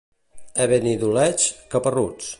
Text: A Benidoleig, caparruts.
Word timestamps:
A 0.65 0.67
Benidoleig, 0.71 1.47
caparruts. 1.77 2.29